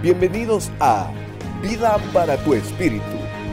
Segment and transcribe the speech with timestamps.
[0.00, 1.12] Bienvenidos a
[1.60, 3.02] Vida para tu Espíritu,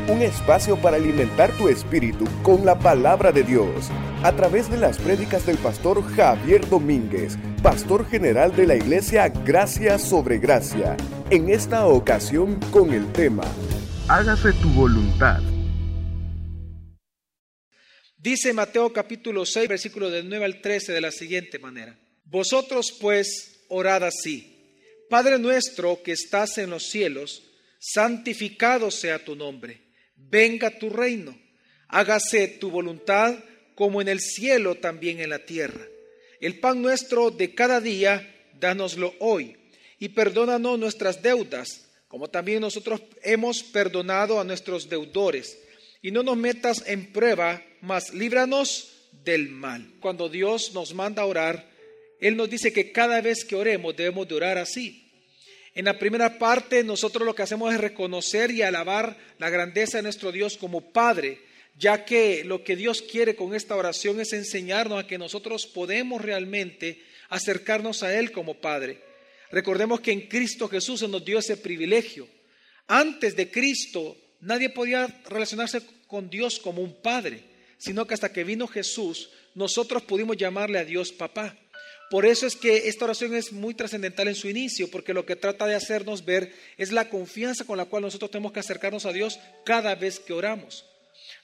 [0.08, 3.90] un espacio para alimentar tu espíritu con la palabra de Dios,
[4.22, 9.98] a través de las prédicas del pastor Javier Domínguez, pastor general de la iglesia Gracia
[9.98, 10.96] sobre Gracia,
[11.32, 13.44] en esta ocasión con el tema,
[14.08, 15.42] Hágase tu voluntad.
[18.20, 21.98] Dice Mateo capítulo 6, versículo del 9 al 13 de la siguiente manera.
[22.26, 24.55] Vosotros pues orad así.
[25.16, 27.42] Padre nuestro que estás en los cielos,
[27.80, 29.80] santificado sea tu nombre,
[30.18, 31.40] venga tu reino,
[31.88, 33.34] hágase tu voluntad
[33.76, 35.88] como en el cielo también en la tierra.
[36.42, 39.56] El pan nuestro de cada día, dánoslo hoy,
[40.00, 45.58] y perdónanos nuestras deudas, como también nosotros hemos perdonado a nuestros deudores,
[46.02, 49.94] y no nos metas en prueba, mas líbranos del mal.
[50.02, 51.72] Cuando Dios nos manda a orar,
[52.20, 55.04] Él nos dice que cada vez que oremos debemos de orar así.
[55.76, 60.04] En la primera parte nosotros lo que hacemos es reconocer y alabar la grandeza de
[60.04, 61.42] nuestro Dios como Padre,
[61.78, 66.22] ya que lo que Dios quiere con esta oración es enseñarnos a que nosotros podemos
[66.22, 69.02] realmente acercarnos a Él como Padre.
[69.52, 72.26] Recordemos que en Cristo Jesús se nos dio ese privilegio.
[72.88, 77.44] Antes de Cristo nadie podía relacionarse con Dios como un Padre,
[77.78, 81.58] sino que hasta que vino Jesús nosotros pudimos llamarle a Dios papá.
[82.10, 85.36] Por eso es que esta oración es muy trascendental en su inicio, porque lo que
[85.36, 89.14] trata de hacernos ver es la confianza con la cual nosotros tenemos que acercarnos a
[89.14, 90.86] Dios cada vez que oramos.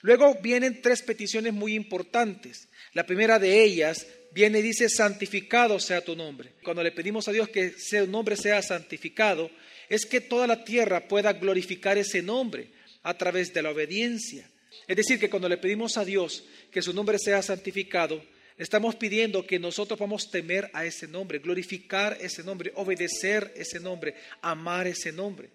[0.02, 2.68] Luego vienen tres peticiones muy importantes.
[2.94, 6.54] La primera de ellas viene y dice, santificado sea tu nombre.
[6.64, 9.50] Cuando le pedimos a Dios que su nombre sea santificado,
[9.90, 12.70] es que toda la tierra pueda glorificar ese nombre
[13.04, 14.50] a través de la obediencia.
[14.88, 18.24] Es decir, que cuando le pedimos a Dios que su nombre sea santificado,
[18.58, 23.80] Estamos pidiendo que nosotros vamos a temer a ese nombre, glorificar ese nombre, obedecer ese
[23.80, 25.50] nombre, amar ese nombre.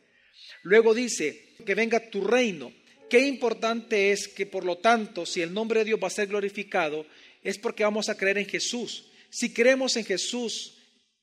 [0.63, 2.73] Luego dice, que venga tu reino.
[3.09, 6.27] Qué importante es que, por lo tanto, si el nombre de Dios va a ser
[6.27, 7.07] glorificado,
[7.43, 9.07] es porque vamos a creer en Jesús.
[9.31, 10.76] Si creemos en Jesús,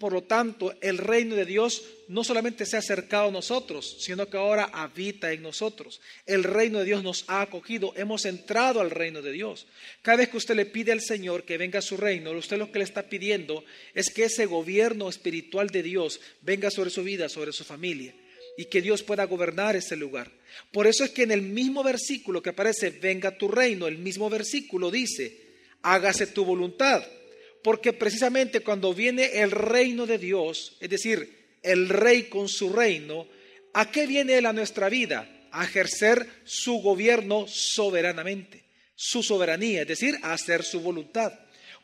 [0.03, 4.29] por lo tanto, el reino de Dios no solamente se ha acercado a nosotros, sino
[4.29, 6.01] que ahora habita en nosotros.
[6.25, 9.65] El reino de Dios nos ha acogido, hemos entrado al reino de Dios.
[10.01, 12.69] Cada vez que usted le pide al Señor que venga a su reino, usted lo
[12.69, 17.29] que le está pidiendo es que ese gobierno espiritual de Dios venga sobre su vida,
[17.29, 18.13] sobre su familia,
[18.57, 20.29] y que Dios pueda gobernar ese lugar.
[20.73, 24.29] Por eso es que en el mismo versículo que aparece, venga tu reino, el mismo
[24.29, 25.39] versículo dice,
[25.81, 27.05] hágase tu voluntad
[27.63, 33.27] porque precisamente cuando viene el reino de Dios, es decir, el rey con su reino,
[33.73, 35.29] ¿a qué viene él a nuestra vida?
[35.51, 38.63] A ejercer su gobierno soberanamente,
[38.95, 41.33] su soberanía, es decir, a hacer su voluntad.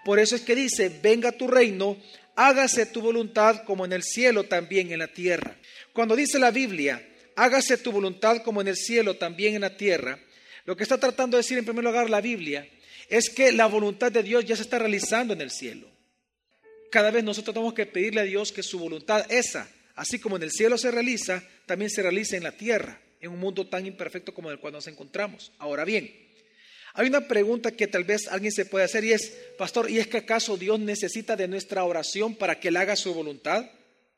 [0.03, 1.97] Por eso es que dice, venga tu reino,
[2.35, 5.57] hágase tu voluntad como en el cielo, también en la tierra.
[5.93, 10.19] Cuando dice la Biblia, hágase tu voluntad como en el cielo, también en la tierra,
[10.65, 12.67] lo que está tratando de decir en primer lugar la Biblia
[13.09, 15.87] es que la voluntad de Dios ya se está realizando en el cielo.
[16.91, 20.43] Cada vez nosotros tenemos que pedirle a Dios que su voluntad esa, así como en
[20.43, 24.33] el cielo se realiza, también se realice en la tierra, en un mundo tan imperfecto
[24.33, 25.51] como el cual nos encontramos.
[25.57, 26.11] Ahora bien,
[26.93, 30.07] hay una pregunta que tal vez alguien se puede hacer y es, pastor, ¿y es
[30.07, 33.69] que acaso Dios necesita de nuestra oración para que Él haga su voluntad?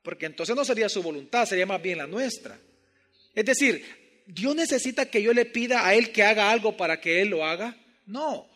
[0.04, 2.58] Porque entonces no sería su voluntad, sería más bien la nuestra.
[3.36, 3.86] Es decir,
[4.26, 7.46] ¿Dios necesita que yo le pida a Él que haga algo para que Él lo
[7.46, 7.78] haga?
[8.06, 8.51] No.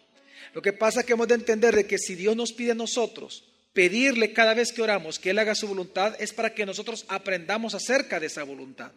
[0.54, 2.76] Lo que pasa es que hemos de entender de que si Dios nos pide a
[2.76, 7.06] nosotros pedirle cada vez que oramos que Él haga su voluntad, es para que nosotros
[7.10, 8.92] aprendamos acerca de esa voluntad.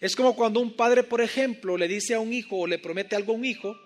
[0.00, 3.16] Es como cuando un padre, por ejemplo, le dice a un hijo o le promete
[3.16, 3.76] algo a un hijo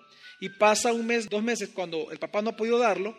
[0.41, 3.17] y pasa un mes, dos meses cuando el papá no ha podido darlo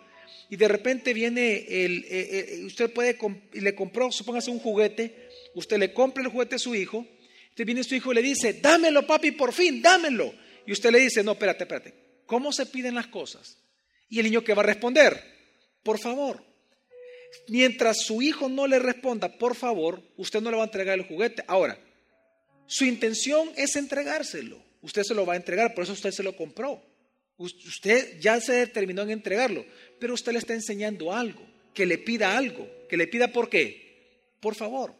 [0.49, 3.17] y de repente viene el, eh, eh, usted puede,
[3.53, 7.05] le compró, supóngase un juguete, usted le compra el juguete a su hijo,
[7.43, 10.33] entonces viene su hijo y le dice, dámelo papi, por fin, dámelo.
[10.65, 11.93] Y usted le dice, no, espérate, espérate,
[12.25, 13.57] ¿cómo se piden las cosas?
[14.09, 15.23] Y el niño que va a responder,
[15.83, 16.43] por favor.
[17.47, 21.05] Mientras su hijo no le responda, por favor, usted no le va a entregar el
[21.05, 21.43] juguete.
[21.47, 21.79] Ahora,
[22.67, 24.61] su intención es entregárselo.
[24.81, 26.81] Usted se lo va a entregar, por eso usted se lo compró.
[27.37, 29.65] Usted ya se determinó en entregarlo,
[29.99, 31.41] pero usted le está enseñando algo,
[31.73, 34.25] que le pida algo, que le pida por qué.
[34.39, 34.93] Por favor.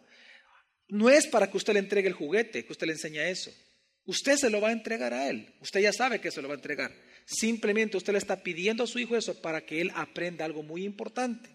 [0.87, 3.51] No es para que usted le entregue el juguete, que usted le enseña eso.
[4.05, 5.53] Usted se lo va a entregar a él.
[5.61, 6.91] Usted ya sabe que se lo va a entregar.
[7.29, 10.83] Simplemente usted le está pidiendo a su hijo eso para que él aprenda algo muy
[10.83, 11.47] importante.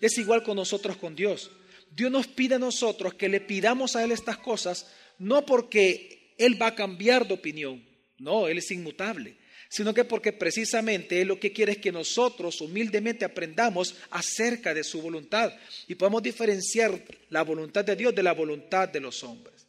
[0.00, 1.52] Es igual con nosotros, con Dios.
[1.94, 6.60] Dios nos pide a nosotros que le pidamos a Él estas cosas, no porque Él
[6.60, 7.86] va a cambiar de opinión,
[8.18, 9.36] no, Él es inmutable,
[9.68, 14.82] sino que porque precisamente Él lo que quiere es que nosotros humildemente aprendamos acerca de
[14.82, 15.52] su voluntad
[15.86, 19.61] y podamos diferenciar la voluntad de Dios de la voluntad de los hombres.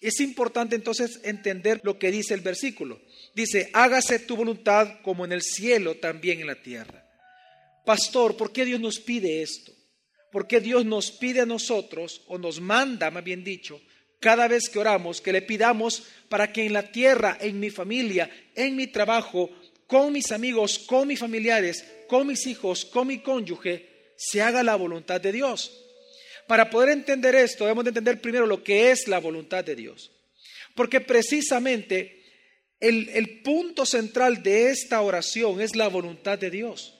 [0.00, 3.00] Es importante entonces entender lo que dice el versículo.
[3.34, 7.06] Dice, hágase tu voluntad como en el cielo, también en la tierra.
[7.84, 9.72] Pastor, ¿por qué Dios nos pide esto?
[10.32, 13.80] ¿Por qué Dios nos pide a nosotros, o nos manda, más bien dicho,
[14.20, 18.30] cada vez que oramos, que le pidamos para que en la tierra, en mi familia,
[18.54, 19.50] en mi trabajo,
[19.86, 24.76] con mis amigos, con mis familiares, con mis hijos, con mi cónyuge, se haga la
[24.76, 25.72] voluntad de Dios?
[26.50, 30.10] Para poder entender esto, debemos de entender primero lo que es la voluntad de Dios.
[30.74, 32.24] Porque precisamente
[32.80, 36.98] el, el punto central de esta oración es la voluntad de Dios.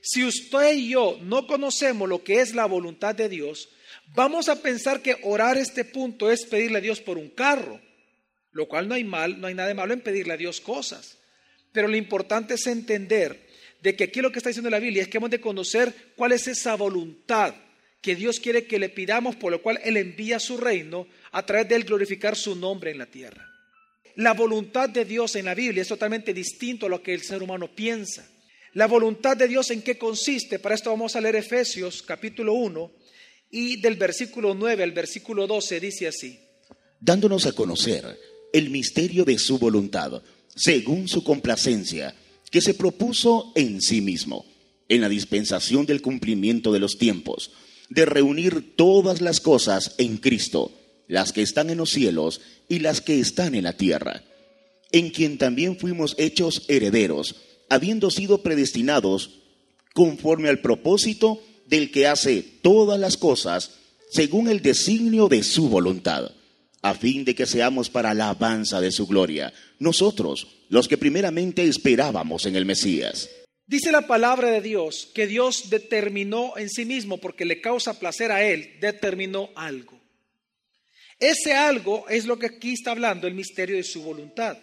[0.00, 3.68] Si usted y yo no conocemos lo que es la voluntad de Dios,
[4.14, 7.80] vamos a pensar que orar este punto es pedirle a Dios por un carro,
[8.52, 11.18] lo cual no hay mal, no hay nada de malo en pedirle a Dios cosas.
[11.72, 13.44] Pero lo importante es entender
[13.82, 16.30] de que aquí lo que está diciendo la Biblia es que hemos de conocer cuál
[16.30, 17.56] es esa voluntad
[18.04, 21.70] que Dios quiere que le pidamos, por lo cual Él envía su reino a través
[21.70, 23.50] de Él glorificar su nombre en la tierra.
[24.16, 27.42] La voluntad de Dios en la Biblia es totalmente distinto a lo que el ser
[27.42, 28.30] humano piensa.
[28.74, 30.58] La voluntad de Dios en qué consiste?
[30.58, 32.92] Para esto vamos a leer Efesios capítulo 1
[33.52, 36.38] y del versículo 9 al versículo 12 dice así.
[37.00, 38.04] Dándonos a conocer
[38.52, 40.22] el misterio de su voluntad,
[40.54, 42.14] según su complacencia,
[42.50, 44.44] que se propuso en sí mismo,
[44.90, 47.50] en la dispensación del cumplimiento de los tiempos,
[47.88, 50.72] de reunir todas las cosas en Cristo,
[51.06, 54.22] las que están en los cielos y las que están en la tierra,
[54.92, 57.36] en quien también fuimos hechos herederos
[57.68, 59.40] habiendo sido predestinados
[59.94, 63.72] conforme al propósito del que hace todas las cosas
[64.10, 66.30] según el designio de su voluntad,
[66.82, 71.66] a fin de que seamos para la alabanza de su gloria, nosotros, los que primeramente
[71.66, 73.28] esperábamos en el Mesías.
[73.66, 78.30] Dice la palabra de Dios que Dios determinó en sí mismo, porque le causa placer
[78.30, 80.00] a Él, determinó algo.
[81.18, 84.58] Ese algo es lo que aquí está hablando el misterio de su voluntad.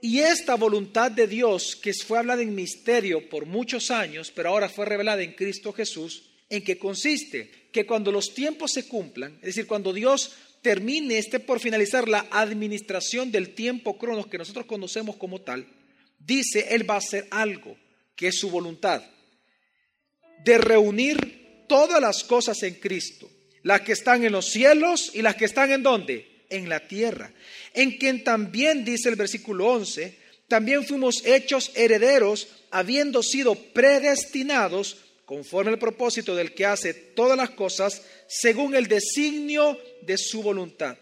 [0.00, 4.68] Y esta voluntad de Dios, que fue hablada en misterio por muchos años, pero ahora
[4.68, 7.50] fue revelada en Cristo Jesús, ¿en qué consiste?
[7.72, 10.32] Que cuando los tiempos se cumplan, es decir, cuando Dios
[10.62, 15.66] termine, esté por finalizar la administración del tiempo cronos que nosotros conocemos como tal,
[16.18, 17.76] dice, Él va a hacer algo,
[18.14, 19.02] que es su voluntad,
[20.44, 23.30] de reunir todas las cosas en Cristo,
[23.62, 26.34] las que están en los cielos y las que están en donde?
[26.48, 27.32] En la tierra
[27.76, 30.18] en quien también dice el versículo 11,
[30.48, 34.96] también fuimos hechos herederos, habiendo sido predestinados
[35.26, 40.96] conforme al propósito del que hace todas las cosas según el designio de su voluntad.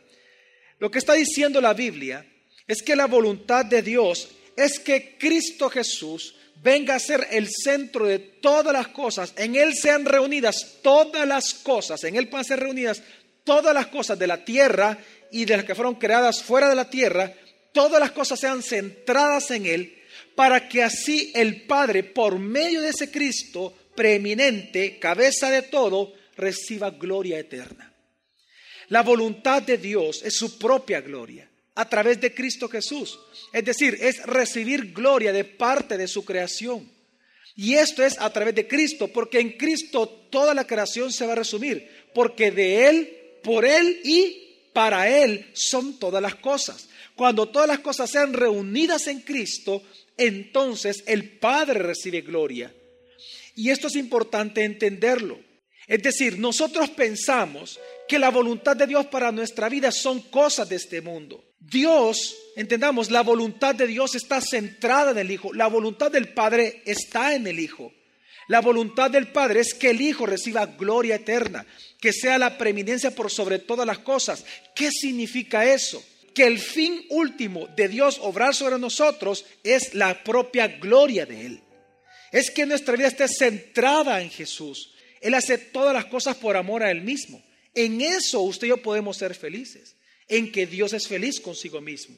[0.80, 2.26] Lo que está diciendo la Biblia
[2.66, 8.06] es que la voluntad de Dios es que Cristo Jesús venga a ser el centro
[8.06, 9.34] de todas las cosas.
[9.36, 13.02] En Él sean reunidas todas las cosas, en Él puedan ser reunidas
[13.44, 14.98] todas las cosas de la tierra
[15.30, 17.34] y de las que fueron creadas fuera de la tierra,
[17.72, 20.02] todas las cosas sean centradas en Él,
[20.34, 26.90] para que así el Padre, por medio de ese Cristo preeminente, cabeza de todo, reciba
[26.90, 27.92] gloria eterna.
[28.88, 33.18] La voluntad de Dios es su propia gloria a través de Cristo Jesús.
[33.52, 36.90] Es decir, es recibir gloria de parte de su creación.
[37.56, 41.32] Y esto es a través de Cristo, porque en Cristo toda la creación se va
[41.32, 46.88] a resumir, porque de Él, por Él y para Él son todas las cosas.
[47.14, 49.82] Cuando todas las cosas sean reunidas en Cristo,
[50.16, 52.74] entonces el Padre recibe gloria.
[53.54, 55.38] Y esto es importante entenderlo.
[55.86, 57.78] Es decir, nosotros pensamos
[58.08, 61.44] que la voluntad de Dios para nuestra vida son cosas de este mundo.
[61.70, 65.52] Dios, entendamos, la voluntad de Dios está centrada en el Hijo.
[65.52, 67.92] La voluntad del Padre está en el Hijo.
[68.48, 71.66] La voluntad del Padre es que el Hijo reciba gloria eterna,
[72.00, 74.44] que sea la preeminencia por sobre todas las cosas.
[74.74, 76.04] ¿Qué significa eso?
[76.34, 81.60] Que el fin último de Dios obrar sobre nosotros es la propia gloria de Él.
[82.32, 84.92] Es que nuestra vida esté centrada en Jesús.
[85.20, 87.42] Él hace todas las cosas por amor a Él mismo.
[87.74, 89.96] En eso usted y yo podemos ser felices,
[90.28, 92.16] en que Dios es feliz consigo mismo.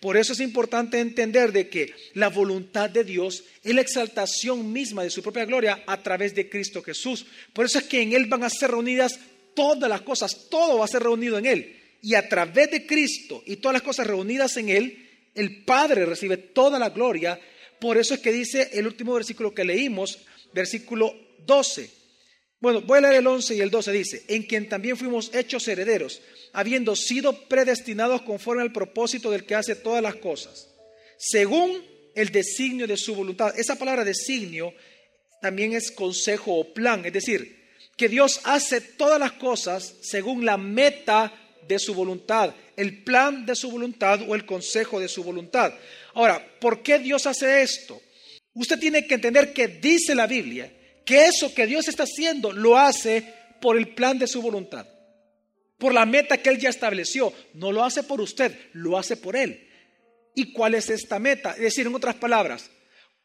[0.00, 5.02] Por eso es importante entender de que la voluntad de Dios es la exaltación misma
[5.02, 7.26] de su propia gloria a través de Cristo Jesús.
[7.52, 9.18] Por eso es que en Él van a ser reunidas
[9.54, 11.76] todas las cosas, todo va a ser reunido en Él.
[12.00, 16.36] Y a través de Cristo y todas las cosas reunidas en Él, el Padre recibe
[16.36, 17.40] toda la gloria.
[17.80, 20.20] Por eso es que dice el último versículo que leímos,
[20.52, 21.12] versículo
[21.44, 21.90] 12.
[22.60, 25.68] Bueno, voy a leer el 11 y el 12 dice, en quien también fuimos hechos
[25.68, 26.20] herederos
[26.52, 30.68] habiendo sido predestinados conforme al propósito del que hace todas las cosas,
[31.16, 31.84] según
[32.16, 33.56] el designio de su voluntad.
[33.56, 34.74] Esa palabra designio
[35.40, 37.58] también es consejo o plan, es decir,
[37.96, 41.32] que Dios hace todas las cosas según la meta
[41.68, 45.74] de su voluntad, el plan de su voluntad o el consejo de su voluntad.
[46.14, 48.00] Ahora, ¿por qué Dios hace esto?
[48.54, 50.72] Usted tiene que entender que dice la Biblia
[51.08, 54.86] que eso que Dios está haciendo lo hace por el plan de su voluntad,
[55.78, 57.32] por la meta que Él ya estableció.
[57.54, 59.66] No lo hace por usted, lo hace por Él.
[60.34, 61.52] ¿Y cuál es esta meta?
[61.52, 62.70] Es decir, en otras palabras,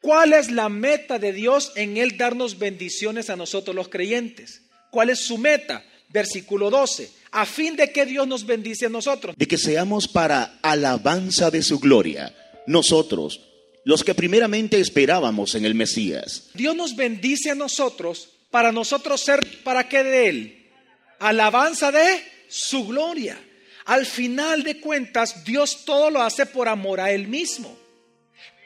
[0.01, 4.61] ¿cuál es la meta de Dios en Él darnos bendiciones a nosotros los creyentes?
[4.89, 5.83] ¿Cuál es su meta?
[6.07, 7.11] Versículo 12.
[7.31, 9.35] A fin de que Dios nos bendice a nosotros.
[9.37, 12.33] De que seamos para alabanza de su gloria.
[12.65, 13.41] Nosotros,
[13.85, 16.49] los que primeramente esperábamos en el Mesías.
[16.53, 20.71] Dios nos bendice a nosotros para nosotros ser, ¿para qué de Él?
[21.19, 23.37] Alabanza de su gloria.
[23.85, 27.77] Al final de cuentas, Dios todo lo hace por amor a Él mismo.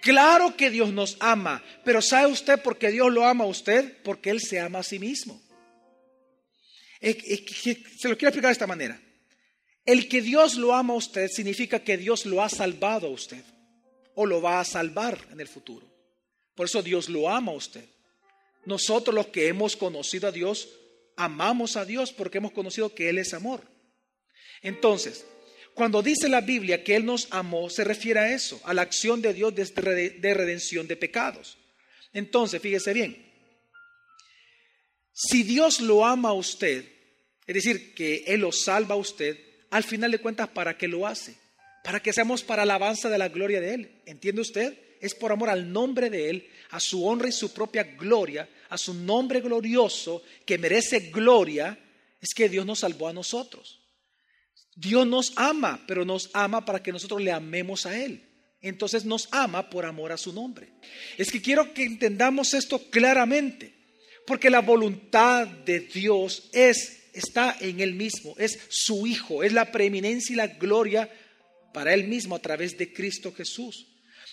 [0.02, 3.98] Claro que Dios nos ama, pero ¿sabe usted por qué Dios lo ama a usted?
[4.04, 5.42] Porque Él se ama a sí mismo.
[7.02, 9.02] Se lo quiero explicar de esta manera.
[9.86, 13.44] El que Dios lo ama a usted significa que Dios lo ha salvado a usted
[14.20, 15.86] o lo va a salvar en el futuro.
[16.56, 17.86] Por eso Dios lo ama a usted.
[18.66, 20.70] Nosotros los que hemos conocido a Dios,
[21.16, 23.62] amamos a Dios porque hemos conocido que Él es amor.
[24.64, 25.24] Entonces,
[25.76, 29.22] cuando dice la Biblia que Él nos amó, se refiere a eso, a la acción
[29.22, 31.60] de Dios de redención de pecados.
[32.12, 33.24] Entonces, fíjese bien,
[35.14, 36.86] si Dios lo ama a usted,
[37.46, 39.38] es decir, que Él lo salva a usted,
[39.70, 41.38] al final de cuentas, ¿para qué lo hace?
[41.88, 44.02] Para que seamos para alabanza de la gloria de Él.
[44.06, 44.78] ¿Entiende usted?
[45.00, 48.78] Es por amor al nombre de Él, a su honra y su propia gloria, a
[48.78, 51.80] su nombre glorioso, que merece gloria,
[52.20, 53.80] es que Dios nos salvó a nosotros.
[54.76, 58.22] Dios nos ama, pero nos ama para que nosotros le amemos a Él.
[58.60, 60.68] Entonces nos ama por amor a su nombre.
[61.18, 63.74] Es que quiero que entendamos esto claramente,
[64.26, 69.72] porque la voluntad de Dios es está en él mismo, es su hijo, es la
[69.72, 71.10] preeminencia y la gloria
[71.78, 73.86] para él mismo a través de Cristo Jesús.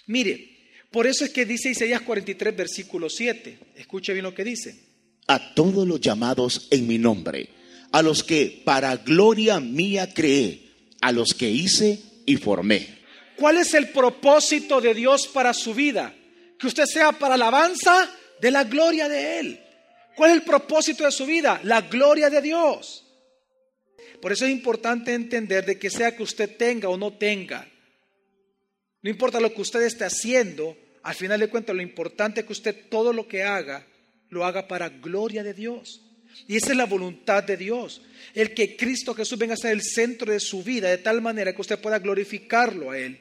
[0.07, 3.59] Mire, por eso es que dice Isaías 43 versículo 7.
[3.77, 4.75] Escuche bien lo que dice.
[5.27, 7.51] A todos los llamados en mi nombre
[7.93, 10.59] a los que para gloria mía creé,
[11.03, 12.89] a los que hice y formé.
[13.37, 16.13] ¿Cuál es el propósito de Dios para su vida?
[16.59, 18.11] Que usted sea para alabanza
[18.41, 19.61] de la gloria de Él.
[20.17, 21.61] ¿Cuál es el propósito de su vida?
[21.63, 23.04] La gloria de Dios.
[24.25, 27.69] Por eso es importante entender de que sea que usted tenga o no tenga,
[29.03, 32.55] no importa lo que usted esté haciendo, al final de cuentas lo importante es que
[32.55, 33.87] usted todo lo que haga,
[34.31, 36.01] lo haga para gloria de Dios.
[36.49, 38.01] Y esa es la voluntad de Dios.
[38.33, 41.55] El que Cristo Jesús venga a ser el centro de su vida, de tal manera
[41.55, 43.21] que usted pueda glorificarlo a Él.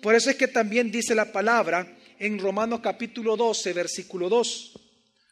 [0.00, 4.80] Por eso es que también dice la palabra en Romanos capítulo 12, versículo 2.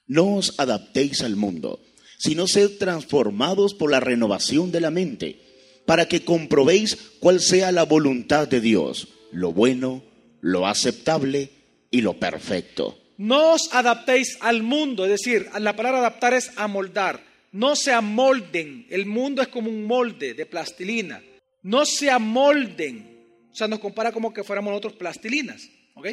[0.09, 1.81] No os adaptéis al mundo,
[2.21, 5.41] sino sed transformados por la renovación de la mente,
[5.87, 10.03] para que comprobéis cuál sea la voluntad de Dios, lo bueno,
[10.43, 11.51] lo aceptable
[11.91, 12.99] y lo perfecto.
[13.17, 17.25] No os adaptéis al mundo, es decir, la palabra adaptar es amoldar.
[17.53, 18.87] No se amolden.
[18.91, 21.23] El mundo es como un molde de plastilina.
[21.63, 23.19] No se amolden.
[23.51, 25.69] O sea, nos compara como que fuéramos nosotros plastilinas.
[25.95, 26.09] ¿Ok?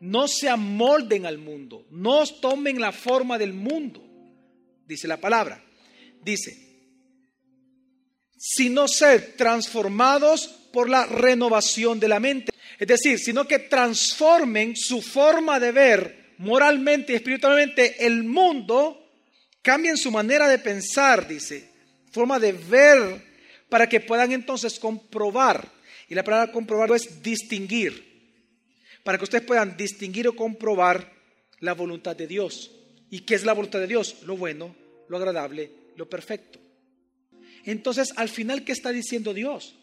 [0.00, 1.86] No se amolden al mundo.
[1.90, 4.11] No tomen la forma del mundo.
[4.86, 5.62] Dice la palabra.
[6.22, 6.56] Dice,
[8.36, 12.52] sino ser transformados por la renovación de la mente.
[12.78, 18.98] Es decir, sino que transformen su forma de ver moralmente y espiritualmente el mundo,
[19.62, 21.70] cambien su manera de pensar, dice,
[22.10, 23.24] forma de ver,
[23.68, 25.70] para que puedan entonces comprobar.
[26.08, 28.10] Y la palabra comprobar es distinguir.
[29.04, 31.12] Para que ustedes puedan distinguir o comprobar
[31.60, 32.70] la voluntad de Dios.
[33.12, 34.16] ¿Y qué es la voluntad de Dios?
[34.24, 34.74] Lo bueno,
[35.08, 36.58] lo agradable, lo perfecto.
[37.64, 39.76] Entonces, al final, ¿qué está diciendo Dios?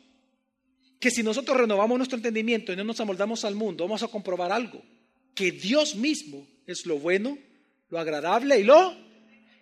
[1.00, 4.52] Que si nosotros renovamos nuestro entendimiento y no nos amoldamos al mundo, vamos a comprobar
[4.52, 4.84] algo
[5.40, 7.38] que Dios mismo es lo bueno,
[7.90, 8.94] lo agradable y lo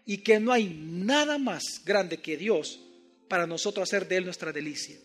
[0.08, 2.80] y que no hay nada más grande que Dios
[3.28, 4.98] para nosotros hacer de él nuestra delicia.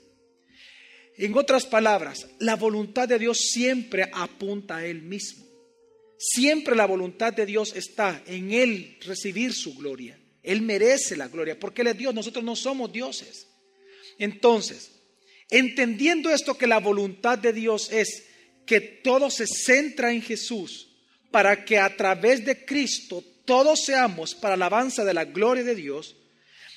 [1.18, 5.44] En otras palabras, la voluntad de Dios siempre apunta a él mismo.
[6.24, 10.16] Siempre la voluntad de Dios está en él recibir su gloria.
[10.44, 13.48] Él merece la gloria porque él es Dios, nosotros no somos dioses.
[14.18, 14.92] Entonces,
[15.50, 18.28] entendiendo esto que la voluntad de Dios es
[18.66, 20.90] que todo se centra en Jesús
[21.32, 26.14] para que a través de Cristo todos seamos para alabanza de la gloria de Dios,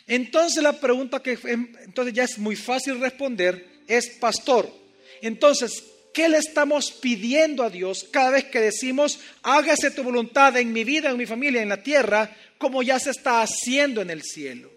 [0.07, 4.71] entonces la pregunta que entonces ya es muy fácil responder es, pastor,
[5.21, 5.83] entonces,
[6.15, 10.83] ¿qué le estamos pidiendo a Dios cada vez que decimos, hágase tu voluntad en mi
[10.83, 14.75] vida, en mi familia, en la tierra, como ya se está haciendo en el cielo?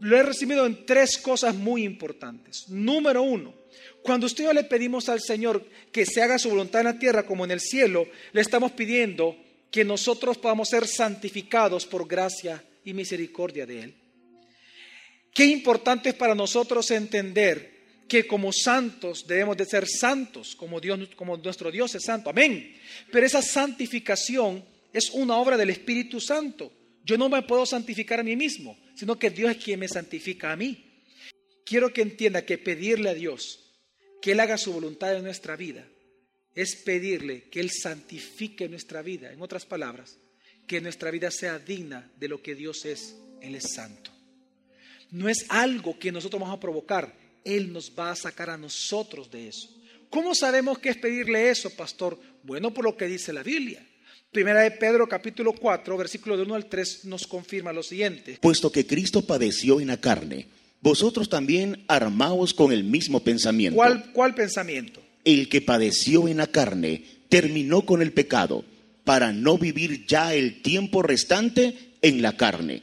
[0.00, 2.68] lo he resumido en tres cosas muy importantes.
[2.68, 3.54] Número uno,
[4.02, 6.98] cuando usted y yo le pedimos al Señor que se haga su voluntad en la
[6.98, 9.36] tierra como en el cielo, le estamos pidiendo
[9.70, 13.94] que nosotros podamos ser santificados por gracia y misericordia de Él.
[15.34, 17.77] Qué importante es para nosotros entender
[18.08, 22.30] que como santos debemos de ser santos, como Dios, como nuestro Dios es santo.
[22.30, 22.76] Amén.
[23.12, 26.72] Pero esa santificación es una obra del Espíritu Santo.
[27.04, 30.52] Yo no me puedo santificar a mí mismo, sino que Dios es quien me santifica
[30.52, 31.02] a mí.
[31.64, 33.60] Quiero que entienda que pedirle a Dios
[34.22, 35.86] que Él haga su voluntad en nuestra vida
[36.54, 39.32] es pedirle que Él santifique nuestra vida.
[39.32, 40.18] En otras palabras,
[40.66, 43.16] que nuestra vida sea digna de lo que Dios es.
[43.40, 44.10] Él es santo.
[45.10, 47.14] No es algo que nosotros vamos a provocar.
[47.44, 49.68] Él nos va a sacar a nosotros de eso.
[50.10, 52.18] ¿Cómo sabemos que es pedirle eso, pastor?
[52.42, 53.84] Bueno, por lo que dice la Biblia.
[54.32, 58.38] Primera de Pedro capítulo 4, versículo de 1 al 3 nos confirma lo siguiente.
[58.40, 60.48] Puesto que Cristo padeció en la carne,
[60.80, 63.76] vosotros también armaos con el mismo pensamiento.
[63.76, 65.02] ¿Cuál, cuál pensamiento?
[65.24, 68.64] El que padeció en la carne terminó con el pecado
[69.04, 72.82] para no vivir ya el tiempo restante en la carne,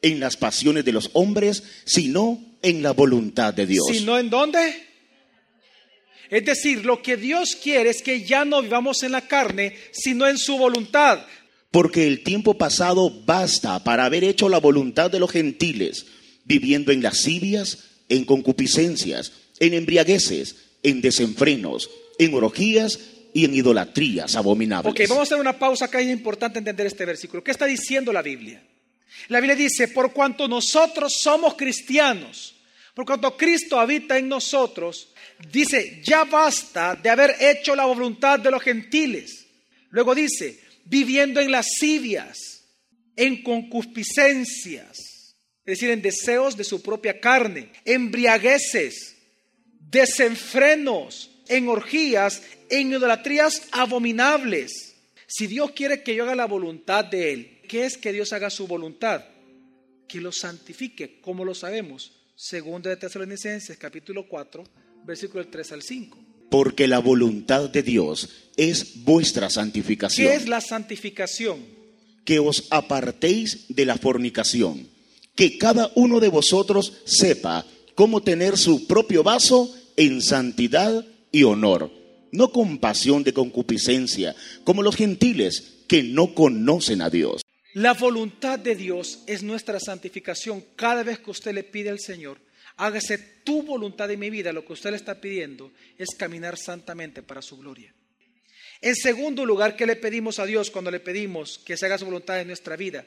[0.00, 3.86] en las pasiones de los hombres, sino en la voluntad de Dios.
[3.88, 4.58] ¿Sino en dónde?
[6.28, 10.26] Es decir, lo que Dios quiere es que ya no vivamos en la carne, sino
[10.26, 11.24] en su voluntad.
[11.70, 16.06] Porque el tiempo pasado basta para haber hecho la voluntad de los gentiles,
[16.44, 19.30] viviendo en lascivias, en concupiscencias,
[19.60, 22.98] en embriagueces, en desenfrenos, en orgías
[23.32, 24.90] y en idolatrías abominables.
[24.90, 27.44] Ok, vamos a hacer una pausa acá, es importante entender este versículo.
[27.44, 28.60] ¿Qué está diciendo la Biblia?
[29.28, 32.55] La Biblia dice, por cuanto nosotros somos cristianos,
[32.96, 35.12] por cuanto Cristo habita en nosotros,
[35.52, 39.48] dice, ya basta de haber hecho la voluntad de los gentiles.
[39.90, 42.64] Luego dice, viviendo en lascivias,
[43.14, 49.18] en concupiscencias, es decir, en deseos de su propia carne, embriagueces,
[49.78, 54.96] desenfrenos, en orgías, en idolatrías abominables.
[55.26, 58.48] Si Dios quiere que yo haga la voluntad de Él, ¿qué es que Dios haga
[58.48, 59.22] su voluntad?
[60.08, 62.15] Que lo santifique, como lo sabemos.
[62.38, 64.62] Segundo de Tesalonicenses, capítulo 4,
[65.06, 66.18] versículo 3 al 5.
[66.50, 70.28] Porque la voluntad de Dios es vuestra santificación.
[70.28, 71.64] ¿Qué es la santificación?
[72.26, 74.86] Que os apartéis de la fornicación.
[75.34, 81.90] Que cada uno de vosotros sepa cómo tener su propio vaso en santidad y honor,
[82.32, 87.45] no con pasión de concupiscencia, como los gentiles que no conocen a Dios.
[87.76, 90.64] La voluntad de Dios es nuestra santificación.
[90.76, 92.38] Cada vez que usted le pide al Señor,
[92.78, 97.22] hágase tu voluntad en mi vida, lo que usted le está pidiendo es caminar santamente
[97.22, 97.94] para su gloria.
[98.80, 102.06] En segundo lugar, ¿qué le pedimos a Dios cuando le pedimos que se haga su
[102.06, 103.04] voluntad en nuestra vida?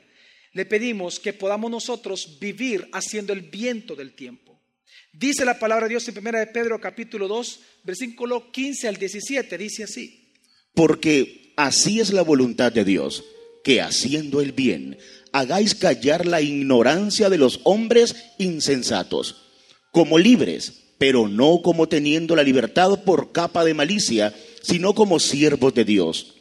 [0.53, 4.61] Le pedimos que podamos nosotros vivir haciendo el viento del tiempo.
[5.11, 9.57] Dice la palabra de Dios en 1 de Pedro capítulo 2, versículo 15 al 17,
[9.57, 10.31] dice así.
[10.75, 13.23] Porque así es la voluntad de Dios,
[13.63, 14.97] que haciendo el bien,
[15.31, 19.35] hagáis callar la ignorancia de los hombres insensatos,
[19.91, 25.73] como libres, pero no como teniendo la libertad por capa de malicia, sino como siervos
[25.73, 26.35] de Dios.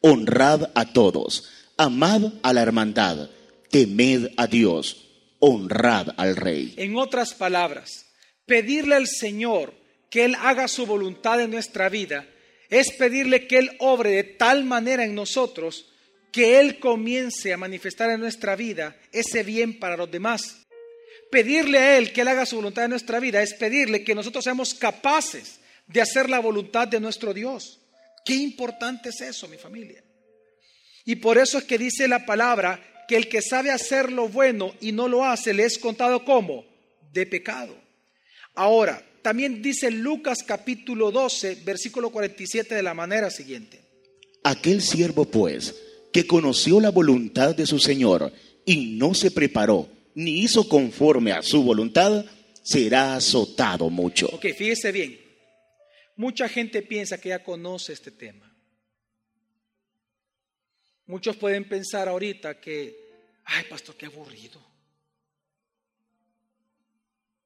[0.00, 3.30] Honrad a todos, amad a la hermandad,
[3.70, 6.74] temed a Dios, honrad al rey.
[6.76, 8.06] En otras palabras,
[8.46, 9.74] pedirle al Señor
[10.10, 12.26] que Él haga su voluntad en nuestra vida
[12.70, 15.86] es pedirle que Él obre de tal manera en nosotros
[16.32, 20.66] que Él comience a manifestar en nuestra vida ese bien para los demás.
[21.30, 24.44] Pedirle a Él que Él haga su voluntad en nuestra vida es pedirle que nosotros
[24.44, 27.80] seamos capaces de hacer la voluntad de nuestro Dios.
[28.24, 30.02] Qué importante es eso, mi familia.
[31.04, 34.74] Y por eso es que dice la palabra que el que sabe hacer lo bueno
[34.80, 36.66] y no lo hace le es contado como
[37.12, 37.74] de pecado.
[38.54, 43.80] Ahora, también dice Lucas capítulo 12, versículo 47 de la manera siguiente.
[44.44, 45.74] Aquel siervo, pues,
[46.12, 48.32] que conoció la voluntad de su Señor
[48.64, 52.24] y no se preparó ni hizo conforme a su voluntad,
[52.64, 54.26] será azotado mucho.
[54.32, 55.16] Ok, fíjese bien.
[56.16, 58.52] Mucha gente piensa que ya conoce este tema.
[61.06, 62.98] Muchos pueden pensar ahorita que,
[63.44, 64.60] ay, pastor, qué aburrido.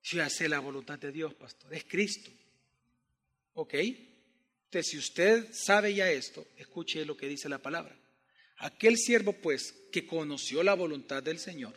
[0.00, 2.30] Si hace la voluntad de Dios, pastor, es Cristo.
[3.52, 3.74] ¿Ok?
[3.74, 7.94] Entonces, si usted sabe ya esto, escuche lo que dice la palabra.
[8.62, 11.74] Aquel siervo, pues, que conoció la voluntad del Señor,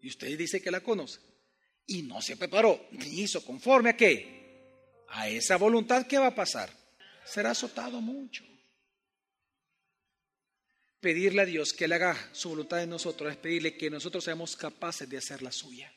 [0.00, 1.20] y usted dice que la conoce,
[1.86, 6.34] y no se preparó, ni hizo conforme a qué, a esa voluntad, ¿qué va a
[6.34, 6.68] pasar?
[7.24, 8.44] Será azotado mucho.
[10.98, 14.56] Pedirle a Dios que Él haga su voluntad en nosotros es pedirle que nosotros seamos
[14.56, 15.94] capaces de hacer la suya.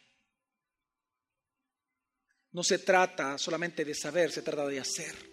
[2.51, 5.32] no se trata solamente de saber, se trata de hacer.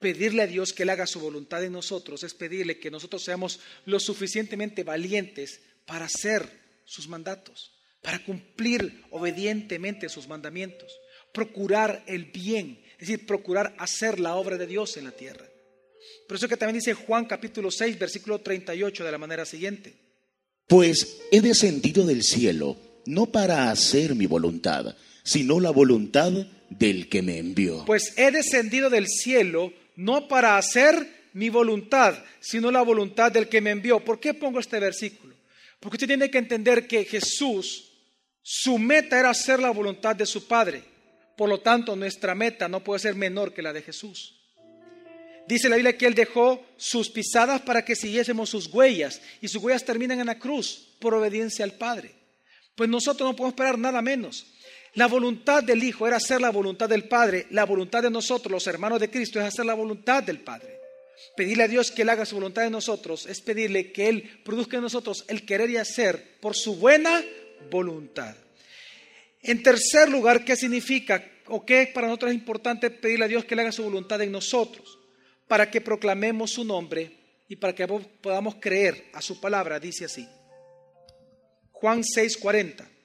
[0.00, 3.60] Pedirle a Dios que Él haga su voluntad en nosotros es pedirle que nosotros seamos
[3.84, 6.48] lo suficientemente valientes para hacer
[6.84, 10.90] sus mandatos, para cumplir obedientemente sus mandamientos,
[11.32, 15.46] procurar el bien, es decir, procurar hacer la obra de Dios en la tierra.
[16.26, 19.94] Por eso que también dice Juan capítulo 6, versículo 38 de la manera siguiente.
[20.66, 26.32] Pues he descendido del cielo no para hacer mi voluntad, sino la voluntad
[26.70, 27.84] del que me envió.
[27.84, 33.60] Pues he descendido del cielo no para hacer mi voluntad, sino la voluntad del que
[33.60, 34.00] me envió.
[34.00, 35.34] ¿Por qué pongo este versículo?
[35.78, 37.92] Porque usted tiene que entender que Jesús,
[38.42, 40.82] su meta era hacer la voluntad de su Padre.
[41.36, 44.36] Por lo tanto, nuestra meta no puede ser menor que la de Jesús.
[45.46, 49.62] Dice la Biblia que Él dejó sus pisadas para que siguiésemos sus huellas y sus
[49.62, 52.14] huellas terminan en la cruz por obediencia al Padre.
[52.74, 54.46] Pues nosotros no podemos esperar nada menos.
[54.94, 57.46] La voluntad del Hijo era hacer la voluntad del Padre.
[57.50, 60.80] La voluntad de nosotros, los hermanos de Cristo, es hacer la voluntad del Padre.
[61.36, 64.78] Pedirle a Dios que Él haga su voluntad en nosotros es pedirle que Él produzca
[64.78, 67.22] en nosotros el querer y hacer por su buena
[67.70, 68.34] voluntad.
[69.42, 73.54] En tercer lugar, ¿qué significa o qué para nosotros es importante pedirle a Dios que
[73.54, 74.98] Él haga su voluntad en nosotros?
[75.46, 77.16] Para que proclamemos su nombre
[77.48, 80.26] y para que podamos creer a su palabra, dice así.
[81.72, 82.99] Juan 6:40.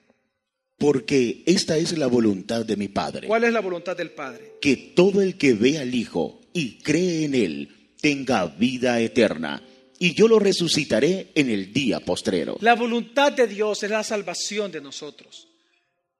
[0.77, 3.27] Porque esta es la voluntad de mi Padre.
[3.27, 4.53] ¿Cuál es la voluntad del Padre?
[4.61, 9.63] Que todo el que ve al Hijo y cree en Él tenga vida eterna,
[9.97, 12.57] y yo lo resucitaré en el día postrero.
[12.61, 15.47] La voluntad de Dios es la salvación de nosotros.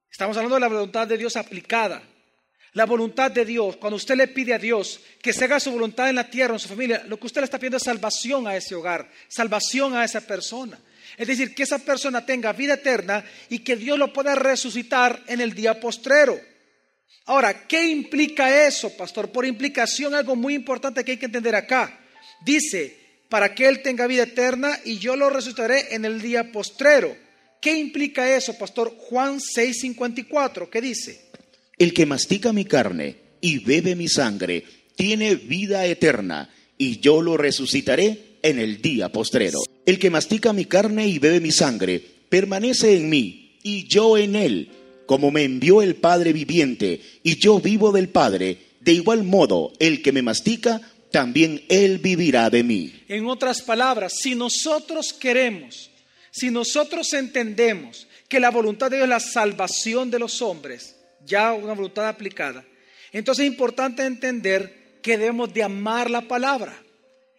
[0.10, 2.02] Estamos hablando de la voluntad de Dios aplicada.
[2.74, 6.10] La voluntad de Dios, cuando usted le pide a Dios que se haga su voluntad
[6.10, 8.56] en la tierra, en su familia, lo que usted le está pidiendo es salvación a
[8.56, 10.80] ese hogar, salvación a esa persona.
[11.18, 15.42] Es decir, que esa persona tenga vida eterna y que Dios lo pueda resucitar en
[15.42, 16.40] el día postrero.
[17.26, 19.32] Ahora, ¿qué implica eso, pastor?
[19.32, 22.00] Por implicación, algo muy importante que hay que entender acá.
[22.46, 27.16] Dice, para que Él tenga vida eterna y yo lo resucitaré en el día postrero.
[27.62, 28.96] ¿Qué implica eso, pastor?
[28.98, 31.32] Juan 6:54, ¿qué dice?
[31.78, 34.64] El que mastica mi carne y bebe mi sangre
[34.96, 39.60] tiene vida eterna y yo lo resucitaré en el día postrero.
[39.86, 44.36] El que mastica mi carne y bebe mi sangre, permanece en mí y yo en
[44.36, 44.70] él,
[45.06, 50.02] como me envió el Padre viviente y yo vivo del Padre, de igual modo el
[50.02, 52.94] que me mastica, también él vivirá de mí.
[53.08, 55.90] En otras palabras, si nosotros queremos,
[56.32, 60.96] si nosotros entendemos que la voluntad de Dios es la salvación de los hombres,
[61.26, 62.66] ya una voluntad aplicada,
[63.12, 66.85] entonces es importante entender que debemos de amar la palabra.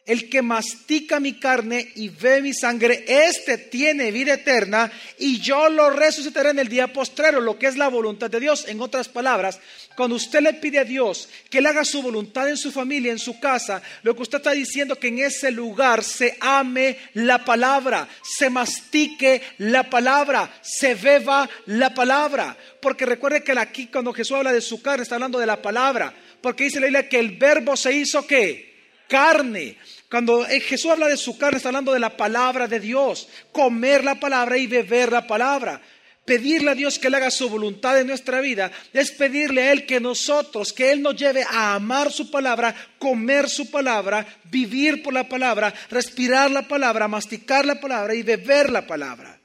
[0.06, 5.68] El que mastica mi carne y ve mi sangre, este tiene vida eterna y yo
[5.68, 8.66] lo resucitaré en el día postrero, lo que es la voluntad de Dios.
[8.68, 9.58] En otras palabras,
[9.96, 13.18] cuando usted le pide a Dios que él haga su voluntad en su familia, en
[13.18, 18.06] su casa, lo que usted está diciendo que en ese lugar se ame la palabra,
[18.22, 22.56] se mastique la palabra, se beba la palabra.
[22.80, 26.14] Porque recuerde que aquí cuando Jesús habla de su carne está hablando de la palabra,
[26.40, 28.76] porque dice la Biblia que el verbo se hizo qué?
[29.08, 29.78] Carne.
[30.16, 34.02] Cuando eh, Jesús habla de su carne, está hablando de la palabra de Dios, comer
[34.02, 35.82] la palabra y beber la palabra.
[36.24, 39.84] Pedirle a Dios que le haga su voluntad en nuestra vida es pedirle a Él
[39.84, 45.12] que nosotros, que Él nos lleve a amar su palabra, comer su palabra, vivir por
[45.12, 49.38] la palabra, respirar la palabra, masticar la palabra y beber la palabra.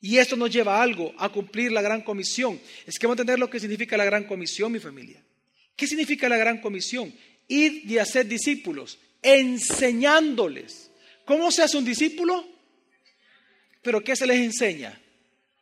[0.00, 2.58] Y esto nos lleva a algo, a cumplir la gran comisión.
[2.86, 5.22] Es que vamos a entender lo que significa la gran comisión, mi familia.
[5.76, 7.14] ¿Qué significa la gran comisión?
[7.48, 10.90] Ir y hacer discípulos enseñándoles.
[11.24, 12.46] ¿Cómo se hace un discípulo?
[13.82, 15.00] ¿Pero qué se les enseña?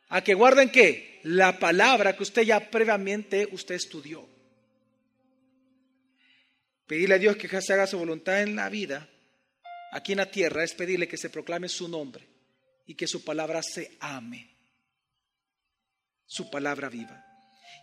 [0.09, 1.19] A que guarden qué?
[1.23, 4.27] La palabra que usted ya previamente usted estudió.
[6.85, 9.09] Pedirle a Dios que se haga su voluntad en la vida,
[9.91, 12.25] aquí en la tierra, es pedirle que se proclame su nombre
[12.85, 14.49] y que su palabra se ame.
[16.25, 17.25] Su palabra viva.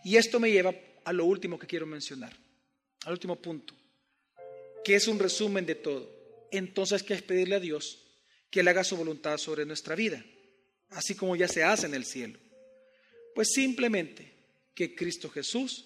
[0.03, 2.33] Y esto me lleva a lo último que quiero mencionar,
[3.05, 3.75] al último punto
[4.85, 6.47] que es un resumen de todo.
[6.51, 8.03] Entonces, ¿qué es pedirle a Dios
[8.51, 10.23] que Él haga su voluntad sobre nuestra vida?
[10.91, 12.39] Así como ya se hace en el cielo.
[13.33, 14.31] Pues simplemente
[14.75, 15.85] que Cristo Jesús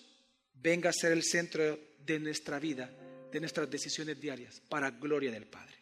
[0.53, 2.91] venga a ser el centro de nuestra vida,
[3.31, 5.75] de nuestras decisiones diarias, para gloria del Padre.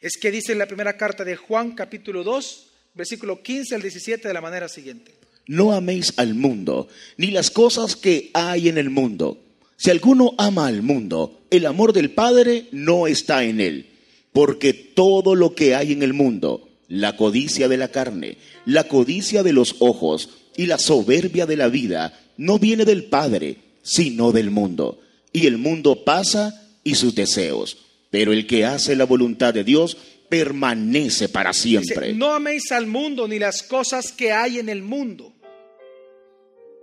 [0.00, 4.28] Es que dice en la primera carta de Juan capítulo 2, versículo 15 al 17
[4.28, 5.18] de la manera siguiente.
[5.48, 9.47] No améis al mundo, ni las cosas que hay en el mundo.
[9.80, 13.86] Si alguno ama al mundo, el amor del Padre no está en él,
[14.32, 19.44] porque todo lo que hay en el mundo, la codicia de la carne, la codicia
[19.44, 24.50] de los ojos y la soberbia de la vida, no viene del Padre, sino del
[24.50, 25.00] mundo.
[25.32, 27.78] Y el mundo pasa y sus deseos.
[28.10, 29.96] Pero el que hace la voluntad de Dios
[30.28, 32.14] permanece para siempre.
[32.14, 35.34] no améis al mundo ni las cosas que hay en el mundo.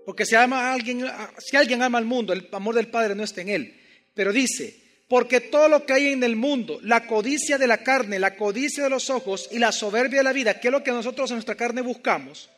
[0.06, 1.06] Porque si, ama a alguien,
[1.39, 3.82] si alguien ama al mundo, el amor del Padre no está en él.
[4.13, 8.20] Pero dice, porque todo lo que hay en el mundo, la codicia de la carne,
[8.20, 10.91] la codicia de los ojos y la soberbia de la vida, que es lo que
[10.91, 12.50] nosotros en nuestra carne buscamos,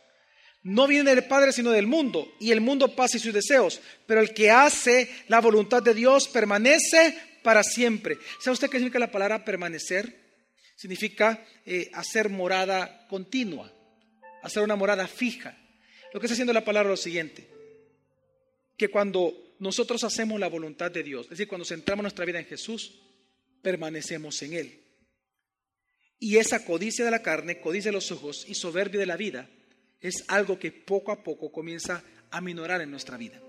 [0.64, 2.34] no viene del Padre sino del mundo.
[2.40, 3.80] Y el mundo pasa y sus deseos.
[4.06, 8.18] Pero el que hace la voluntad de Dios permanece para siempre.
[8.40, 10.28] ¿Sabe usted qué significa la palabra permanecer?
[10.76, 13.72] Significa eh, hacer morada continua,
[14.44, 15.58] hacer una morada fija.
[16.18, 17.48] Lo que está haciendo la palabra es lo siguiente,
[18.76, 22.48] que cuando nosotros hacemos la voluntad de Dios, es decir, cuando centramos nuestra vida en
[22.48, 22.96] Jesús,
[23.62, 24.80] permanecemos en Él.
[26.18, 29.48] Y esa codicia de la carne, codicia de los ojos y soberbia de la vida
[30.02, 33.40] es algo que poco a poco comienza a minorar en nuestra vida.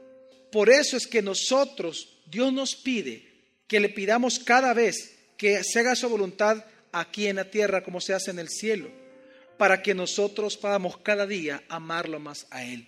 [0.53, 3.33] Por eso es que nosotros, Dios nos pide
[3.67, 8.03] que le pidamos cada vez que se haga su voluntad aquí en la tierra como
[8.03, 9.08] se hace en el cielo
[9.59, 12.87] para que nosotros podamos cada día amarlo más a Él,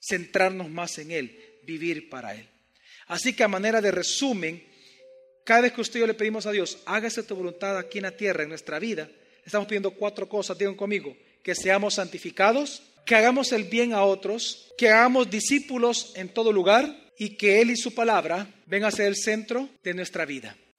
[0.00, 2.48] centrarnos más en Él, vivir para Él.
[3.08, 4.64] Así que a manera de resumen,
[5.44, 8.04] cada vez que usted y yo le pedimos a Dios, hágase tu voluntad aquí en
[8.04, 9.10] la tierra, en nuestra vida,
[9.44, 14.72] estamos pidiendo cuatro cosas, digan conmigo, que seamos santificados, que hagamos el bien a otros,
[14.78, 19.06] que hagamos discípulos en todo lugar y que Él y su palabra vengan a ser
[19.06, 20.56] el centro de nuestra vida.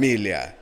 [0.00, 0.59] familia.